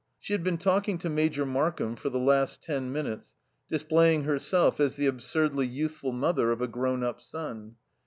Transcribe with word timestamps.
She 0.19 0.33
had 0.33 0.43
been 0.43 0.57
talking 0.57 0.97
to 0.97 1.11
Major 1.11 1.45
Markham 1.45 1.95
for 1.95 2.09
the 2.09 2.17
last 2.17 2.63
ten 2.63 2.91
minutes, 2.91 3.35
displaying 3.69 4.23
herself 4.23 4.79
as 4.79 4.95
the 4.95 5.05
absurdly 5.05 5.67
youthful 5.67 6.11
mother 6.11 6.51
of 6.51 6.59
a 6.59 6.67
grown 6.67 7.03
up 7.03 7.21
son. 7.21 7.75